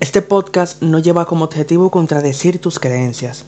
[0.00, 3.44] Este podcast no lleva como objetivo contradecir tus creencias,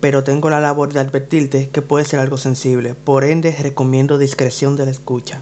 [0.00, 4.74] pero tengo la labor de advertirte que puede ser algo sensible, por ende recomiendo discreción
[4.74, 5.40] de la escucha.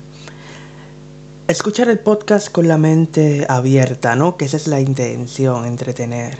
[1.49, 4.37] Escuchar el podcast con la mente abierta, ¿no?
[4.37, 6.37] Que esa es la intención, entretener.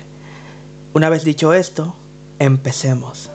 [0.93, 1.97] Una vez dicho esto,
[2.39, 3.31] empecemos.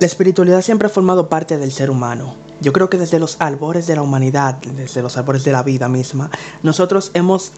[0.00, 2.34] La espiritualidad siempre ha formado parte del ser humano.
[2.62, 5.90] Yo creo que desde los albores de la humanidad, desde los albores de la vida
[5.90, 6.30] misma,
[6.62, 7.52] nosotros hemos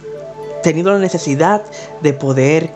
[0.64, 1.62] tenido la necesidad
[2.02, 2.73] de poder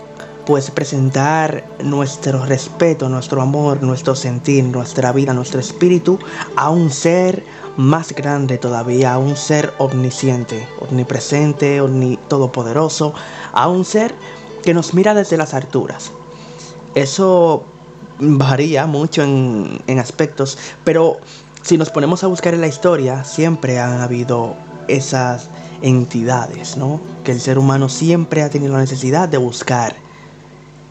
[0.47, 6.21] pues presentar nuestro respeto, nuestro amor, nuestro sentir, nuestra vida, nuestro espíritu
[6.55, 7.43] a un ser
[7.77, 13.15] más grande todavía, a un ser omnisciente, omnipresente, omni todopoderoso,
[13.53, 14.15] a un ser
[14.63, 16.13] que nos mira desde las alturas.
[16.95, 17.65] Eso
[18.19, 21.19] varía mucho en, en aspectos, pero
[21.63, 24.55] si nos ponemos a buscar en la historia, siempre han habido
[24.89, 25.49] esas
[25.83, 27.01] entidades, ¿no?
[27.25, 29.97] Que el ser humano siempre ha tenido la necesidad de buscar,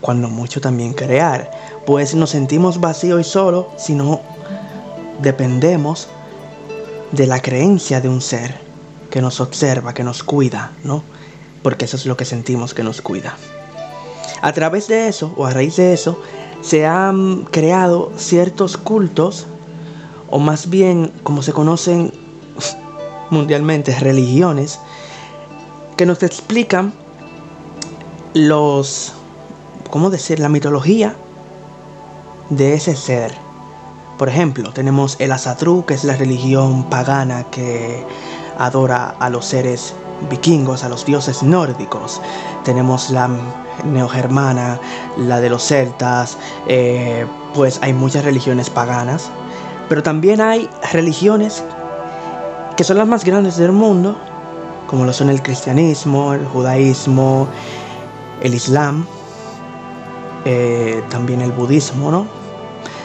[0.01, 1.49] cuando mucho también crear,
[1.85, 4.21] pues nos sentimos vacíos y solos si no
[5.21, 6.07] dependemos
[7.11, 8.59] de la creencia de un ser
[9.09, 11.03] que nos observa, que nos cuida, ¿no?
[11.63, 13.37] Porque eso es lo que sentimos que nos cuida.
[14.41, 16.21] A través de eso, o a raíz de eso,
[16.65, 19.45] se han creado ciertos cultos,
[20.31, 22.11] o más bien como se conocen
[23.29, 24.79] mundialmente, religiones,
[25.95, 26.91] que nos explican
[28.33, 29.13] los,
[29.91, 31.15] ¿cómo decir?, la mitología
[32.49, 33.35] de ese ser.
[34.17, 38.03] Por ejemplo, tenemos el Asatru, que es la religión pagana que
[38.57, 39.93] adora a los seres
[40.29, 42.21] vikingos, a los dioses nórdicos.
[42.63, 43.29] Tenemos la
[43.83, 44.79] neogermana,
[45.17, 49.29] la de los celtas, eh, pues hay muchas religiones paganas,
[49.89, 51.63] pero también hay religiones
[52.75, 54.17] que son las más grandes del mundo,
[54.87, 57.47] como lo son el cristianismo, el judaísmo,
[58.41, 59.05] el islam,
[60.45, 62.27] eh, también el budismo, ¿no?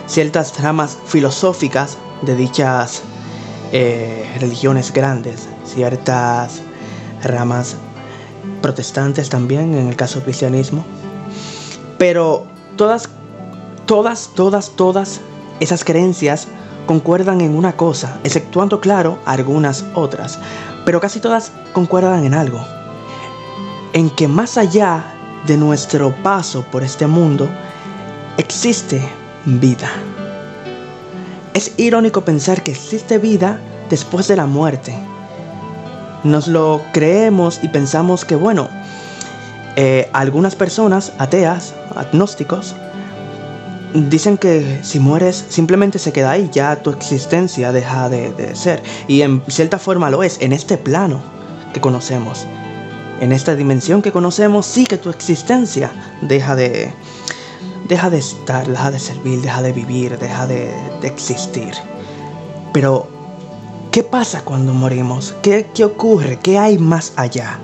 [0.07, 3.03] Ciertas ramas filosóficas de dichas
[3.73, 6.63] eh, religiones grandes, ciertas
[7.23, 7.77] ramas
[8.63, 10.85] protestantes también, en el caso del cristianismo.
[11.99, 13.09] Pero todas,
[13.87, 15.21] todas, todas, todas
[15.61, 16.49] esas creencias
[16.87, 20.39] concuerdan en una cosa, exceptuando, claro, algunas otras.
[20.85, 22.61] Pero casi todas concuerdan en algo.
[23.93, 25.15] En que más allá
[25.47, 27.49] de nuestro paso por este mundo,
[28.37, 29.03] existe
[29.45, 29.89] vida.
[31.55, 35.10] Es irónico pensar que existe vida después de la muerte
[36.25, 38.69] nos lo creemos y pensamos que, bueno,
[39.77, 42.75] eh, algunas personas ateas, agnósticos,
[43.95, 48.83] dicen que si mueres simplemente se queda ahí, ya tu existencia deja de, ser.
[49.09, 51.23] Y en cierta forma lo es, en este plano
[51.73, 52.47] que conocemos,
[53.21, 55.91] en esta dimensión que conocemos, sí que tu existencia
[56.23, 56.93] deja de,
[57.89, 61.75] deja de estar, deja de servir, deja de vivir, deja de, de existir.
[62.73, 63.20] Pero
[63.91, 65.35] ¿Qué pasa cuando morimos?
[65.43, 66.39] ¿Qué, ¿Qué, ocurre?
[66.41, 67.59] ¿Qué hay más allá?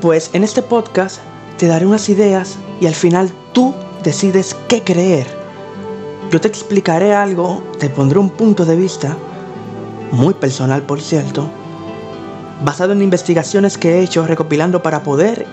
[0.00, 1.18] Pues en este podcast
[1.58, 5.26] te daré unas ideas y al final tú decides qué creer.
[6.30, 9.18] Yo te explicaré algo, te pondré un punto de vista,
[10.12, 11.50] muy personal por cierto,
[12.64, 15.44] basado en investigaciones que he hecho recopilando para poder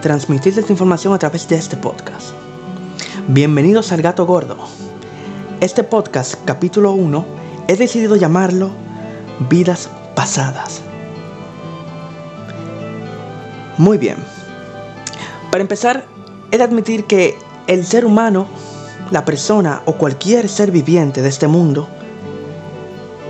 [0.00, 2.28] transmitirte esta información a través de este podcast.
[3.28, 4.56] Bienvenidos al Gato Gordo.
[5.60, 8.70] Este podcast, capítulo 1, he decidido llamarlo
[9.48, 10.82] vidas pasadas.
[13.78, 14.16] Muy bien.
[15.50, 16.06] Para empezar,
[16.50, 17.36] he de admitir que
[17.66, 18.46] el ser humano,
[19.10, 21.88] la persona o cualquier ser viviente de este mundo,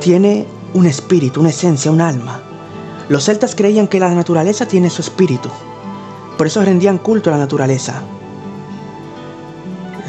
[0.00, 2.41] tiene un espíritu, una esencia, un alma.
[3.09, 5.49] Los celtas creían que la naturaleza tiene su espíritu.
[6.38, 8.03] Por eso rendían culto a la naturaleza.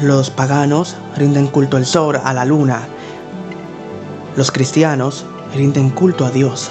[0.02, 2.88] Los paganos rinden culto al sol, a la luna,
[4.36, 6.70] los cristianos rinden culto a Dios.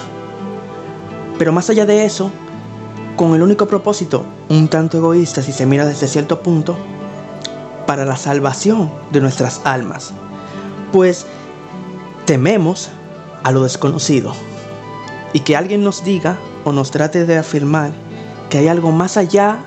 [1.38, 2.30] Pero más allá de eso,
[3.16, 6.76] con el único propósito, un tanto egoísta si se mira desde cierto punto,
[7.86, 10.12] para la salvación de nuestras almas.
[10.92, 11.26] Pues
[12.24, 12.90] tememos
[13.42, 14.32] a lo desconocido.
[15.32, 17.90] Y que alguien nos diga o nos trate de afirmar
[18.48, 19.58] que hay algo más allá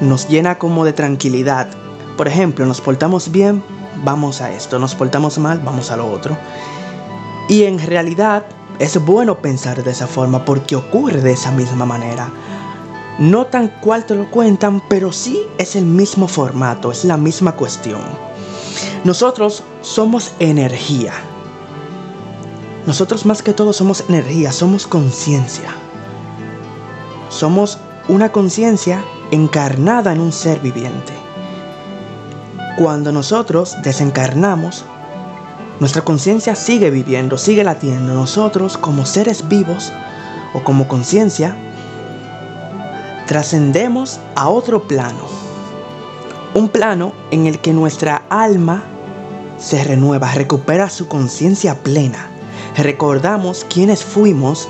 [0.00, 1.68] nos llena como de tranquilidad.
[2.16, 3.62] Por ejemplo, nos portamos bien
[4.04, 6.36] vamos a esto, nos portamos mal, vamos a lo otro.
[7.48, 8.44] Y en realidad
[8.78, 12.30] es bueno pensar de esa forma porque ocurre de esa misma manera.
[13.18, 17.52] No tan cual te lo cuentan, pero sí es el mismo formato, es la misma
[17.52, 18.00] cuestión.
[19.04, 21.12] Nosotros somos energía.
[22.86, 25.70] Nosotros más que todo somos energía, somos conciencia.
[27.28, 27.78] Somos
[28.08, 31.27] una conciencia encarnada en un ser viviente.
[32.78, 34.84] Cuando nosotros desencarnamos,
[35.80, 38.14] nuestra conciencia sigue viviendo, sigue latiendo.
[38.14, 39.92] Nosotros como seres vivos
[40.54, 41.56] o como conciencia,
[43.26, 45.24] trascendemos a otro plano.
[46.54, 48.84] Un plano en el que nuestra alma
[49.58, 52.28] se renueva, recupera su conciencia plena.
[52.76, 54.68] Recordamos quiénes fuimos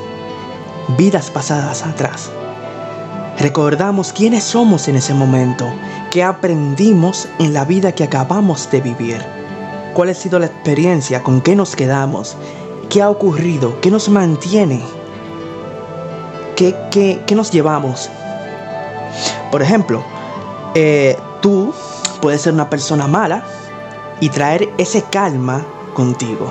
[0.96, 2.30] vidas pasadas atrás.
[3.38, 5.66] Recordamos quiénes somos en ese momento,
[6.10, 9.24] qué aprendimos en la vida que acabamos de vivir,
[9.94, 12.36] cuál ha sido la experiencia, con qué nos quedamos,
[12.88, 14.82] qué ha ocurrido, qué nos mantiene,
[16.56, 18.10] qué, qué, nos llevamos.
[19.50, 20.02] Por ejemplo,
[20.74, 21.74] eh, tú
[22.20, 23.44] puedes ser una persona mala
[24.20, 25.64] y traer ese calma
[25.94, 26.50] contigo.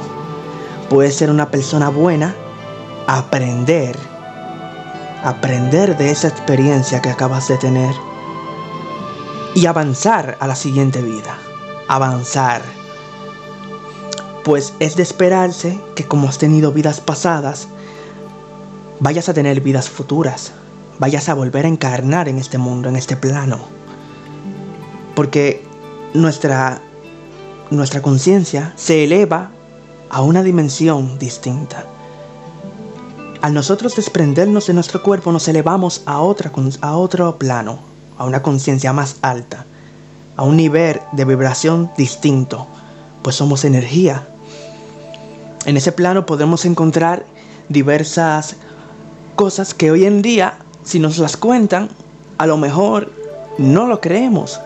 [0.90, 2.34] Puedes ser una persona buena,
[3.08, 3.98] aprender
[5.24, 7.94] aprender de esa experiencia que acabas de tener
[9.58, 11.36] y avanzar a la siguiente vida.
[11.88, 12.62] Avanzar.
[14.44, 17.68] Pues es de esperarse que como has tenido vidas pasadas,
[19.00, 20.52] vayas a tener vidas futuras.
[21.00, 23.58] Vayas a volver a encarnar en este mundo, en este plano.
[25.16, 25.66] Porque
[26.14, 26.80] nuestra,
[27.72, 29.50] nuestra conciencia se eleva
[30.12, 31.84] a una dimensión distinta.
[33.42, 36.52] Al nosotros desprendernos de nuestro cuerpo nos elevamos a, otra,
[36.82, 39.66] a otro plano, a una conciencia más alta,
[40.36, 42.68] a un nivel de vibración distinto,
[43.22, 44.28] pues somos energía.
[45.66, 47.26] En ese plano podemos encontrar
[47.70, 48.56] diversas
[49.36, 51.90] cosas que hoy en día, si nos las cuentan,
[52.38, 53.12] a lo mejor
[53.58, 54.60] no lo creemos.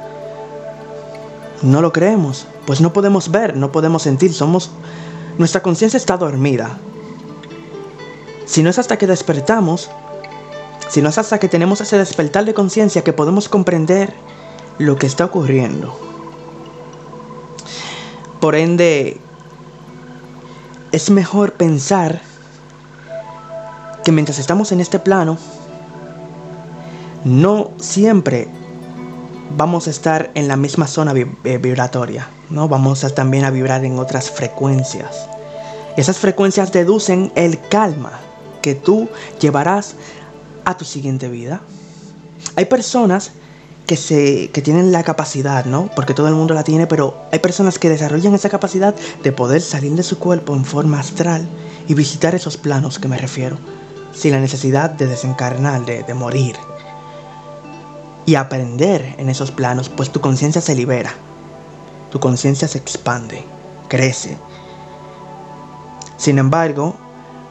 [1.62, 4.71] No lo creemos, pues no podemos ver, no podemos sentir, somos
[5.38, 6.77] nuestra conciencia está dormida,
[8.51, 9.89] si no es hasta que despertamos,
[10.91, 14.13] si no es hasta que tenemos ese despertar de conciencia que podemos comprender
[14.77, 15.97] lo que está ocurriendo.
[18.41, 19.17] Por ende,
[20.91, 22.21] es mejor pensar
[24.03, 25.38] que mientras estamos en este plano,
[27.23, 28.49] no siempre
[29.55, 32.67] vamos a estar en la misma zona eh, vibratoria, ¿no?
[32.67, 35.25] Vamos a también a vibrar en otras frecuencias.
[35.95, 38.11] Esas frecuencias deducen el calma,
[38.61, 39.07] que tú
[39.39, 39.95] llevarás
[40.65, 41.61] a tu siguiente vida.
[42.55, 43.31] Hay personas
[43.85, 45.89] que, se, que tienen la capacidad, ¿no?
[45.95, 49.61] Porque todo el mundo la tiene, pero hay personas que desarrollan esa capacidad de poder
[49.61, 51.47] salir de su cuerpo en forma astral
[51.87, 53.57] y visitar esos planos que me refiero,
[54.13, 56.55] sin la necesidad de desencarnar, de, de morir.
[58.25, 61.13] Y aprender en esos planos, pues tu conciencia se libera,
[62.11, 63.43] tu conciencia se expande,
[63.87, 64.37] crece.
[66.17, 66.95] Sin embargo,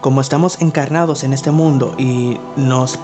[0.00, 2.98] como estamos encarnados en este mundo y nos,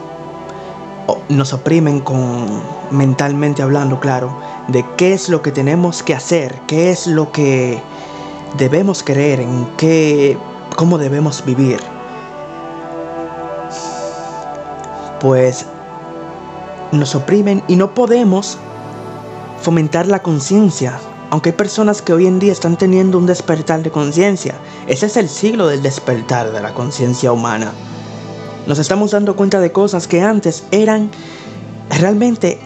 [1.28, 4.36] nos oprimen con mentalmente hablando, claro,
[4.68, 7.82] de qué es lo que tenemos que hacer, qué es lo que
[8.56, 10.38] debemos creer, en qué,
[10.76, 11.78] cómo debemos vivir.
[15.20, 15.66] Pues
[16.92, 18.58] nos oprimen y no podemos
[19.60, 20.98] fomentar la conciencia
[21.30, 24.54] aunque hay personas que hoy en día están teniendo un despertar de conciencia,
[24.86, 27.72] ese es el siglo del despertar de la conciencia humana.
[28.66, 31.10] Nos estamos dando cuenta de cosas que antes eran
[31.90, 32.58] realmente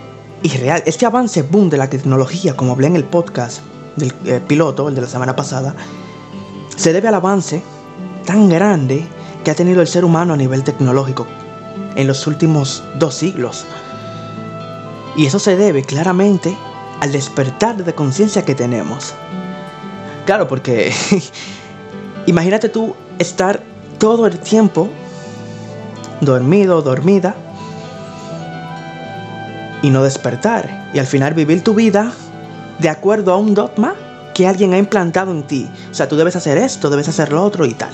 [0.42, 0.82] irreal.
[0.86, 3.60] Este avance boom de la tecnología, como hablé en el podcast
[3.96, 5.74] del eh, piloto, el de la semana pasada,
[6.76, 7.62] se debe al avance
[8.24, 9.06] tan grande
[9.44, 11.26] que ha tenido el ser humano a nivel tecnológico
[11.96, 13.64] en los últimos dos siglos.
[15.16, 16.56] Y eso se debe claramente
[17.00, 19.14] al despertar de conciencia que tenemos.
[20.26, 20.92] Claro, porque
[22.26, 23.62] imagínate tú estar
[23.98, 24.88] todo el tiempo
[26.20, 27.34] dormido, dormida,
[29.82, 30.90] y no despertar.
[30.92, 32.12] Y al final vivir tu vida
[32.78, 33.94] de acuerdo a un dogma
[34.34, 35.68] que alguien ha implantado en ti.
[35.90, 37.90] O sea, tú debes hacer esto, debes hacer lo otro y tal.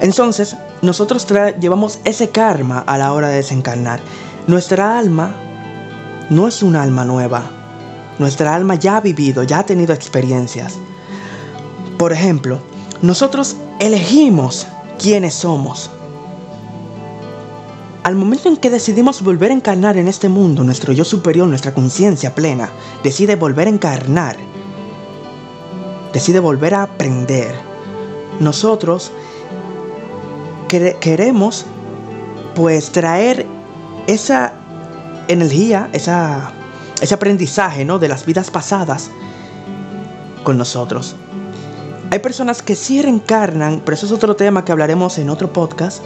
[0.00, 1.26] Entonces, nosotros
[1.60, 4.00] llevamos ese karma a la hora de desencarnar.
[4.46, 5.34] Nuestra alma
[6.30, 7.42] no es un alma nueva,
[8.18, 10.74] nuestra alma ya ha vivido, ya ha tenido experiencias.
[11.98, 12.58] Por ejemplo,
[13.00, 14.66] nosotros elegimos
[14.98, 15.90] quiénes somos.
[18.02, 21.72] Al momento en que decidimos volver a encarnar en este mundo, nuestro yo superior, nuestra
[21.72, 22.70] conciencia plena,
[23.04, 24.36] decide volver a encarnar,
[26.12, 27.54] decide volver a aprender.
[28.40, 29.12] Nosotros
[30.68, 31.66] queremos
[32.54, 33.46] pues traer
[34.06, 34.52] esa
[35.28, 36.52] energía, esa,
[37.02, 37.98] ese aprendizaje ¿no?
[37.98, 39.10] de las vidas pasadas
[40.44, 41.16] con nosotros.
[42.12, 46.02] Hay personas que sí reencarnan, pero eso es otro tema que hablaremos en otro podcast,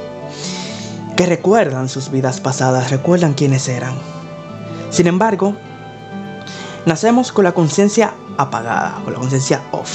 [1.17, 3.95] que recuerdan sus vidas pasadas, recuerdan quiénes eran.
[4.91, 5.55] Sin embargo,
[6.87, 9.93] nacemos con la conciencia apagada, con la conciencia off.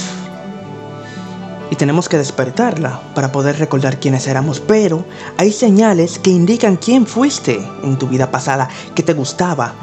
[1.72, 4.60] Y tenemos que despertarla para poder recordar quiénes éramos.
[4.60, 5.06] Pero
[5.38, 9.74] hay señales que indican quién fuiste en tu vida pasada, que te gustaba,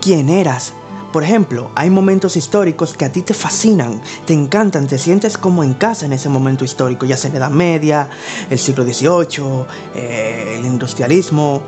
[0.00, 0.72] quién eras,
[1.12, 5.64] por ejemplo, hay momentos históricos que a ti te fascinan, te encantan, te sientes como
[5.64, 8.08] en casa en ese momento histórico, ya sea la Edad Media,
[8.48, 9.66] el siglo XVIII,
[9.96, 11.62] eh, el industrialismo.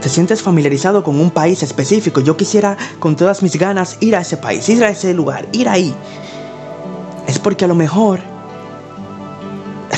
[0.00, 2.20] Te sientes familiarizado con un país específico.
[2.20, 5.68] Yo quisiera con todas mis ganas ir a ese país, ir a ese lugar, ir
[5.68, 5.92] ahí.
[7.26, 8.20] Es porque a lo mejor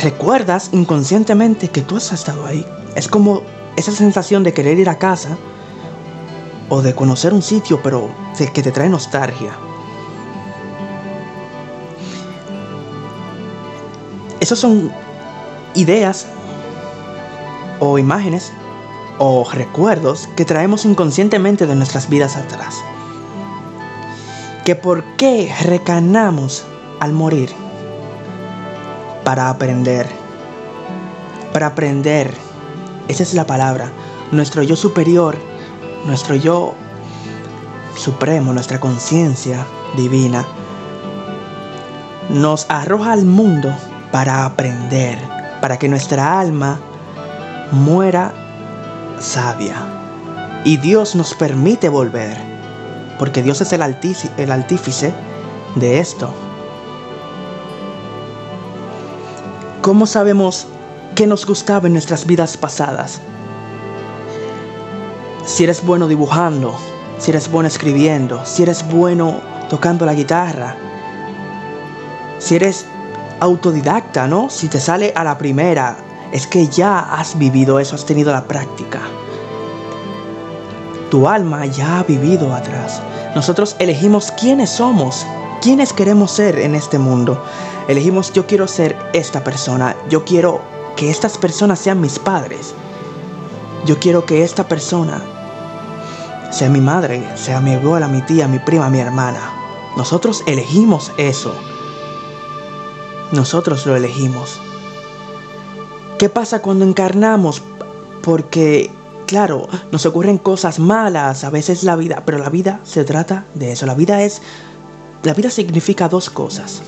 [0.03, 2.65] recuerdas inconscientemente que tú has estado ahí.
[2.95, 3.43] Es como
[3.77, 5.37] esa sensación de querer ir a casa
[6.69, 8.11] o de conocer un sitio, pero
[8.53, 9.53] que te trae nostalgia.
[14.41, 14.93] Esas son
[15.75, 16.27] ideas
[17.81, 18.53] o imágenes
[19.19, 22.77] o recuerdos que traemos inconscientemente de nuestras vidas atrás.
[24.65, 26.65] Que por qué recanamos
[27.01, 27.51] al morir
[29.25, 30.07] para aprender.
[31.53, 32.33] Para aprender.
[33.09, 33.91] Esa es la palabra.
[34.33, 35.37] Nuestro yo superior
[36.07, 36.75] nuestro yo
[37.97, 40.45] supremo, nuestra conciencia divina,
[42.29, 43.73] nos arroja al mundo
[44.13, 45.19] para aprender,
[45.61, 46.79] para que nuestra alma
[47.73, 48.33] muera
[49.19, 49.77] sabia.
[50.65, 52.37] Y Dios nos permite volver,
[53.19, 53.83] porque Dios es el,
[54.37, 55.15] el artífice
[55.77, 56.33] de esto.
[59.83, 60.67] ¿Cómo sabemos
[61.15, 63.21] qué nos gustaba en nuestras vidas pasadas?
[65.47, 66.75] Si eres bueno dibujando,
[67.19, 70.77] si eres bueno escribiendo, si eres bueno tocando la guitarra,
[72.39, 72.85] si eres
[73.41, 74.51] autodidacta, ¿no?
[74.51, 75.97] Si te sale a la primera,
[76.33, 79.01] es que ya has vivido eso, has tenido la práctica.
[81.11, 83.01] Tu alma ya ha vivido atrás.
[83.37, 85.25] Nosotros elegimos quiénes somos,
[85.63, 87.41] quiénes queremos ser en este mundo.
[87.87, 90.61] Elegimos yo quiero ser esta persona, yo quiero
[90.97, 92.75] que estas personas sean mis padres.
[93.85, 95.23] Yo quiero que esta persona
[96.51, 99.41] sea mi madre, sea mi abuela, mi tía, mi prima, mi hermana.
[99.97, 101.55] Nosotros elegimos eso.
[103.33, 104.61] Nosotros lo elegimos.
[106.19, 107.63] ¿Qué pasa cuando encarnamos?
[108.23, 108.91] Porque,
[109.27, 113.73] claro, nos ocurren cosas malas, a veces la vida, pero la vida se trata de
[113.73, 113.87] eso.
[113.87, 114.41] La vida es,
[115.23, 116.83] la vida significa dos cosas,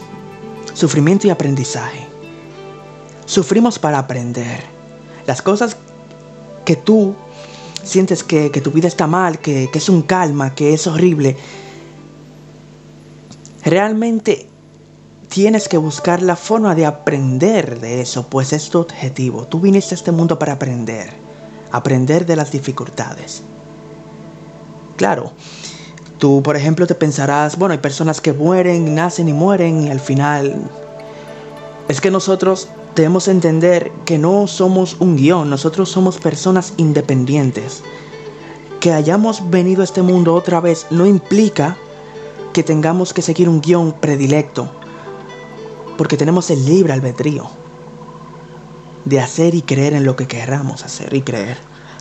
[0.72, 2.06] sufrimiento y aprendizaje.
[3.26, 4.64] Sufrimos para aprender.
[5.26, 5.76] Las cosas
[6.64, 7.14] que tú
[7.88, 11.36] sientes que, tu vida está mal, que, que es un calma, que es horrible,
[13.64, 14.48] realmente
[15.28, 19.46] tienes que buscar la forma de aprender de eso, pues es tu objetivo.
[19.46, 21.10] Tú viniste a este mundo para aprender,
[21.70, 23.42] aprender de las dificultades.
[24.96, 25.32] Claro,
[26.18, 30.00] tú por ejemplo te pensarás, bueno, hay personas que mueren, nacen y mueren y al
[30.00, 30.56] final...
[31.88, 32.68] Es que nosotros
[32.98, 37.84] debemos entender que no somos un guion, nosotros somos personas independientes.
[38.80, 41.76] Que hayamos venido a este mundo otra vez no implica
[42.52, 44.72] que tengamos que seguir un guion predilecto,
[45.96, 47.48] porque tenemos el libre albedrío
[49.04, 51.56] de hacer y creer en lo que queramos hacer y creer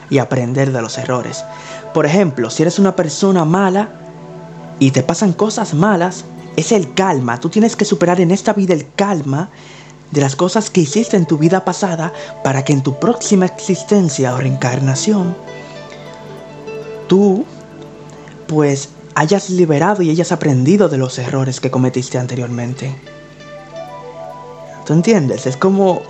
[0.10, 1.46] y aprender de los errores.
[1.94, 3.90] Por ejemplo, si eres una persona mala
[4.80, 6.26] y te pasan cosas malas,
[6.56, 7.40] es el calma.
[7.40, 9.50] Tú tienes que superar en esta vida el calma
[10.12, 14.34] de las cosas que hiciste en tu vida pasada para que en tu próxima existencia
[14.34, 15.36] o reencarnación
[17.08, 17.46] tú
[18.48, 22.96] pues hayas liberado y hayas aprendido de los errores que cometiste anteriormente.
[24.86, 25.46] ¿Tú entiendes?
[25.46, 26.02] Es como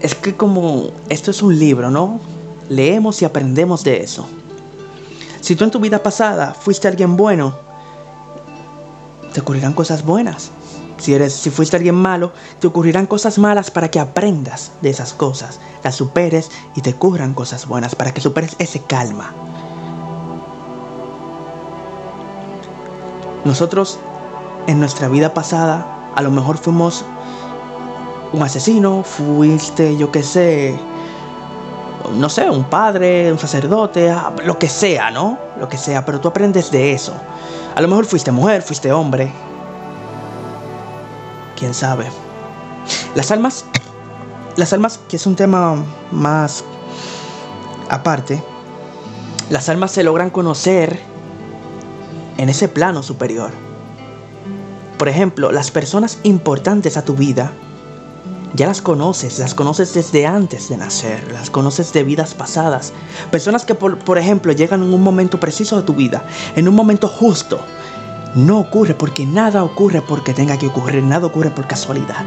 [0.00, 2.20] es que como esto es un libro, ¿no?
[2.68, 4.28] Leemos y aprendemos de eso.
[5.40, 7.56] Si tú en tu vida pasada fuiste alguien bueno,
[9.32, 10.50] te ocurrirán cosas buenas.
[10.98, 15.12] Si, eres, si fuiste alguien malo, te ocurrirán cosas malas para que aprendas de esas
[15.12, 19.32] cosas, las superes y te ocurran cosas buenas para que superes ese calma.
[23.44, 23.98] Nosotros
[24.66, 27.04] en nuestra vida pasada a lo mejor fuimos
[28.32, 30.74] un asesino, fuiste yo qué sé,
[32.14, 35.38] no sé, un padre, un sacerdote, ah, lo que sea, ¿no?
[35.58, 37.12] Lo que sea, pero tú aprendes de eso.
[37.74, 39.30] A lo mejor fuiste mujer, fuiste hombre,
[41.56, 42.06] quién sabe.
[43.14, 43.64] Las almas,
[44.56, 46.64] las almas, que es un tema más
[47.88, 48.42] aparte,
[49.48, 51.00] Las almas se logran conocer
[52.36, 53.52] en ese plano superior.
[54.98, 57.52] Por ejemplo, las personas importantes a tu vida,
[58.54, 62.92] ya las conoces, las conoces desde antes de nacer, las conoces de vidas pasadas.
[63.30, 66.24] Personas que, por, por, ejemplo, llegan en un momento preciso de tu vida,
[66.56, 67.60] en un momento justo.
[68.34, 72.24] No ocurre porque nada ocurre porque tenga que ocurrir, nada ocurre por casualidad.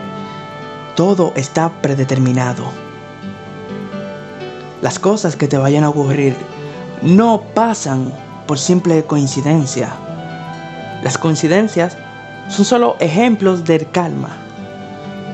[0.95, 2.63] Todo está predeterminado.
[4.81, 6.35] Las cosas que te vayan a ocurrir
[7.01, 8.11] no pasan
[8.47, 9.93] por simple coincidencia.
[11.03, 11.97] Las coincidencias
[12.49, 14.29] son solo ejemplos del calma,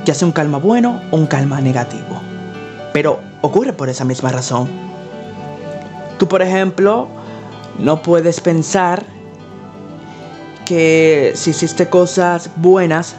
[0.03, 2.21] ya sea un calma bueno o un calma negativo.
[2.91, 4.67] Pero ocurre por esa misma razón.
[6.17, 7.07] Tú, por ejemplo,
[7.79, 9.14] no puedes pensar
[10.65, 13.15] que si hiciste cosas buenas,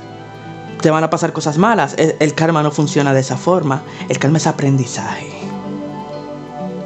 [0.81, 1.95] te van a pasar cosas malas.
[1.97, 3.83] El, el, karma no funciona de esa forma.
[4.09, 5.33] El karma es aprendizaje.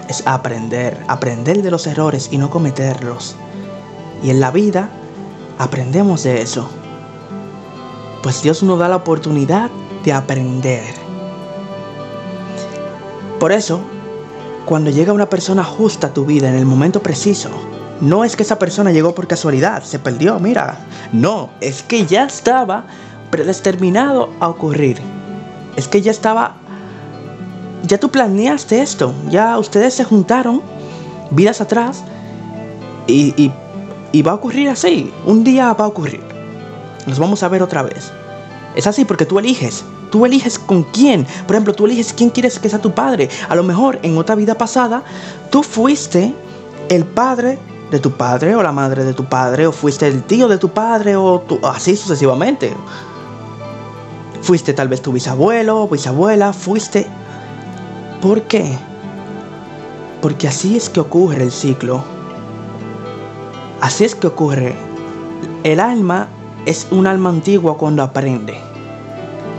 [0.08, 3.36] Es aprender, aprender de los errores y no cometerlos.
[4.22, 4.90] Y en la vida
[5.58, 6.68] aprendemos de eso.
[8.22, 9.70] Pues Dios nos da la oportunidad
[10.04, 10.94] de aprender.
[13.38, 13.80] Por eso,
[14.66, 17.50] cuando llega una persona justa a tu vida en el momento preciso,
[18.00, 20.78] no es que esa persona llegó por casualidad, se perdió, mira.
[21.12, 22.84] No, es que ya estaba
[23.30, 24.98] predeterminado a ocurrir.
[25.76, 26.56] Es que ya estaba...
[27.84, 30.60] Ya tú planeaste esto, ya ustedes se juntaron
[31.30, 32.02] vidas atrás
[33.06, 33.50] y, y,
[34.12, 35.12] y va a ocurrir así.
[35.24, 36.22] Un día va a ocurrir.
[37.06, 38.12] Nos vamos a ver otra vez.
[38.74, 39.84] Es así porque tú eliges.
[40.10, 41.26] Tú eliges con quién.
[41.46, 43.30] Por ejemplo, tú eliges quién quieres que sea tu padre.
[43.48, 45.02] A lo mejor en otra vida pasada
[45.50, 46.34] tú fuiste
[46.90, 47.58] el padre
[47.90, 50.68] de tu padre o la madre de tu padre o fuiste el tío de tu
[50.70, 52.72] padre o tu, así sucesivamente.
[54.42, 57.06] Fuiste tal vez tu bisabuelo o bisabuela, fuiste...
[58.20, 58.78] ¿Por qué?
[60.20, 62.02] Porque así es que ocurre el ciclo.
[63.80, 64.76] Así es que ocurre.
[65.64, 66.28] El alma
[66.66, 68.58] es un alma antigua cuando aprende.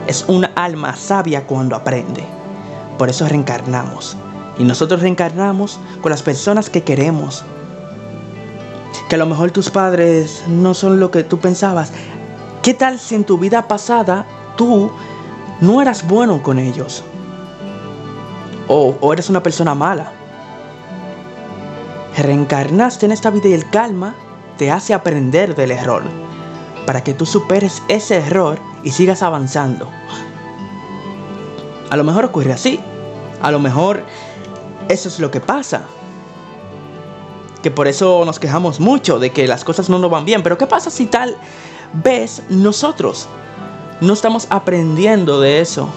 [0.07, 2.23] Es un alma sabia cuando aprende.
[2.97, 4.15] Por eso reencarnamos.
[4.59, 7.43] Y nosotros reencarnamos con las personas que queremos,
[9.11, 11.91] que a lo mejor tus padres no son lo que tú pensabas.
[12.61, 14.89] ¿Qué tal si en tu vida pasada tú
[15.59, 17.03] no eras bueno con ellos?
[18.69, 20.13] O, o eres una persona mala.
[22.19, 24.15] Reencarnaste en esta vida y el calma
[24.57, 26.03] te hace aprender del error.
[26.85, 29.89] Para que tú superes ese error y sigas avanzando.
[31.89, 32.79] A lo mejor ocurre así.
[33.41, 34.05] A lo mejor
[34.87, 35.81] eso es lo que pasa
[37.61, 40.43] que por eso nos quejamos mucho de que las cosas no nos van bien.
[40.43, 41.37] Pero ¿qué pasa si tal
[41.93, 43.27] vez nosotros
[43.99, 45.89] no estamos aprendiendo de eso?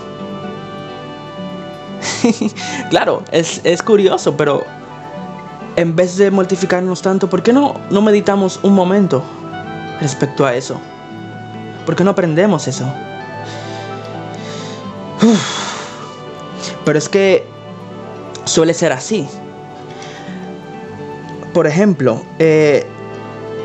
[2.90, 4.62] claro, es, es, curioso, pero
[5.77, 9.22] en vez de mortificarnos tanto, ¿por qué no, no meditamos un momento
[10.00, 10.81] respecto a eso?
[11.87, 12.85] ¿Por qué no aprendemos eso?
[16.85, 17.46] Pero es que
[18.44, 19.27] suele ser así
[21.55, 22.85] por ejemplo, eh,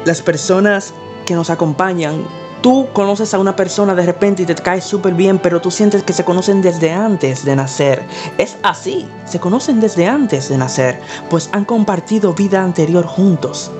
[0.05, 0.93] las personas
[1.25, 2.23] que nos acompañan,
[2.61, 6.03] tú conoces a una persona de repente y te cae súper bien, pero tú sientes
[6.03, 8.05] que se conocen desde antes de nacer.
[8.37, 13.71] Es así, se conocen desde antes de nacer, pues han compartido vida anterior juntos.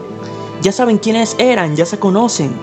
[0.62, 2.54] Ya saben quiénes eran, ya se conocen.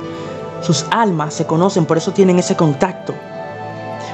[0.62, 3.14] Sus almas se conocen, por eso tienen ese contacto.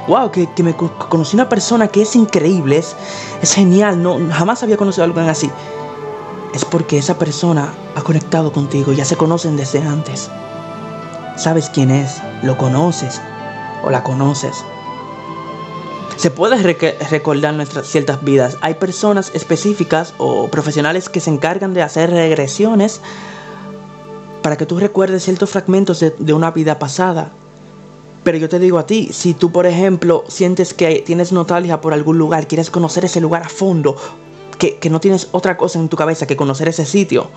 [0.07, 2.95] Wow, que, me conocí una persona que es increíble, es,
[3.41, 5.51] es genial, no, jamás había conocido a alguien así
[6.55, 10.31] es porque esa persona ha conectado contigo, ya se conocen desde antes.
[11.37, 13.21] Sabes quién es, lo conoces
[13.83, 14.65] o la conoces.
[16.17, 16.57] Se puede
[17.11, 18.57] recordar nuestras ciertas vidas.
[18.61, 23.01] Hay personas específicas o profesionales que se encargan de hacer regresiones
[24.43, 27.33] para que tú recuerdes ciertos fragmentos de, una vida pasada.
[28.25, 31.93] Pero yo te digo a ti, si tú por ejemplo sientes que tienes nostalgia por
[31.93, 33.97] algún lugar, quieres conocer ese lugar a fondo,
[34.59, 37.31] que, no tienes otra cosa en tu cabeza que conocer ese sitio,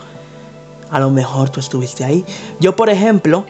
[0.89, 2.23] a lo mejor tú estuviste ahí.
[2.59, 3.45] Yo, por ejemplo,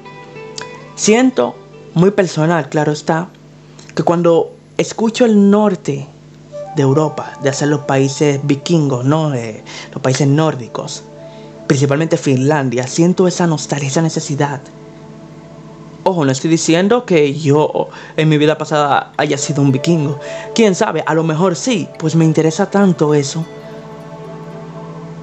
[0.95, 1.55] siento
[1.93, 3.29] muy personal, claro está,
[3.95, 6.07] que cuando escucho el norte
[6.75, 9.33] de Europa, de hacer los países vikingos, ¿no?
[9.33, 11.03] Eh, los países nórdicos,
[11.67, 14.61] principalmente Finlandia, siento esa nostalgia, esa necesidad.
[16.07, 20.19] Ojo, no estoy diciendo que yo en mi vida pasada haya sido un vikingo.
[20.53, 23.45] Quién sabe, a lo mejor sí, pues me interesa tanto eso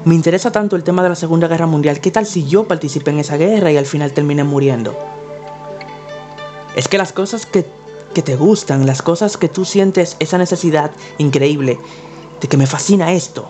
[0.05, 2.01] me interesa tanto el tema de la Segunda Guerra Mundial.
[2.01, 4.99] ¿Qué tal si yo participé en esa guerra y al final terminé muriendo?
[6.75, 11.79] Es que las cosas que, te gustan, las cosas que tú sientes esa necesidad increíble
[12.41, 13.49] de que me fascina esto,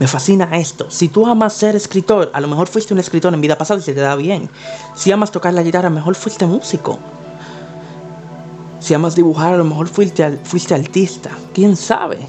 [0.00, 0.90] Me fascina esto.
[0.90, 3.82] Si tú amas ser escritor, a lo mejor fuiste un escritor en vida pasada y
[3.82, 4.48] se te da bien.
[4.96, 6.98] Si amas tocar la guitarra, a lo mejor fuiste músico.
[8.80, 11.30] Si amas dibujar, a lo mejor fuiste, fuiste artista.
[11.52, 12.26] ¿Quién sabe?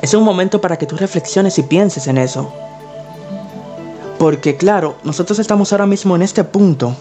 [0.00, 2.50] Es un momento para que tú reflexiones y pienses en eso.
[4.18, 6.96] Porque claro, nosotros estamos ahora mismo en este punto.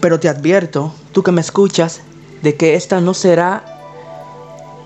[0.00, 2.02] Pero te advierto, tú que me escuchas,
[2.42, 3.64] de que esta no será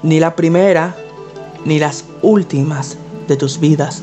[0.04, 0.94] ni la primera
[1.64, 2.96] ni las últimas
[3.28, 4.02] de tus vidas.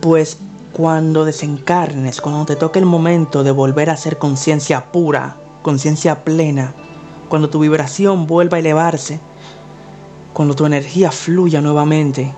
[0.00, 0.38] Pues
[0.72, 6.74] cuando desencarnes, cuando te toque el momento de volver a ser conciencia pura, conciencia plena,
[7.28, 9.20] cuando tu vibración vuelva a elevarse,
[10.32, 12.32] cuando tu energía fluya nuevamente,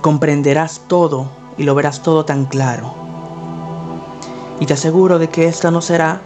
[0.00, 2.92] comprenderás todo y lo verás todo tan claro.
[4.60, 6.20] Y te aseguro de que esta no será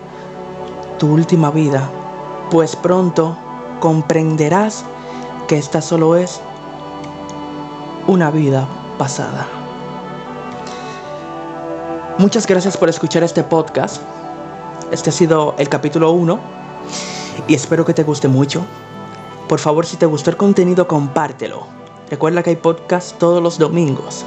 [0.99, 1.91] tu última vida,
[2.51, 3.37] pues pronto
[3.81, 4.85] comprenderás
[5.49, 6.41] que esta solo es
[8.13, 9.49] una vida pasada.
[12.19, 14.03] Muchas gracias por escuchar este podcast.
[14.91, 16.39] Este ha sido el capítulo 1
[17.49, 18.67] y espero que te guste mucho.
[19.49, 21.67] Por favor, si te gustó el contenido, compártelo.
[22.11, 24.27] Recuerda que hay podcast todos los domingos.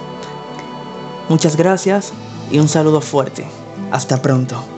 [1.30, 2.12] Muchas gracias
[2.52, 3.46] y un saludo fuerte.
[3.92, 4.75] Hasta pronto.